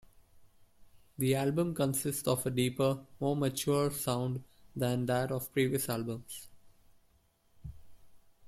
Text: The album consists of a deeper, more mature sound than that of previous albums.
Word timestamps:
The 1.19 1.35
album 1.35 1.75
consists 1.75 2.27
of 2.27 2.43
a 2.47 2.49
deeper, 2.49 3.05
more 3.19 3.35
mature 3.35 3.91
sound 3.91 4.43
than 4.75 5.05
that 5.05 5.31
of 5.31 5.53
previous 5.53 5.89
albums. 5.89 6.47